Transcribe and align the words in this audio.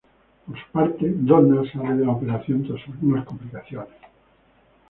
Por 0.47 0.57
su 0.59 0.65
parte, 0.71 1.05
Donna 1.15 1.61
sale 1.71 1.93
de 1.97 2.05
la 2.07 2.13
operación 2.13 2.63
tras 2.67 2.81
algunas 2.87 3.23
complicaciones. 3.23 3.89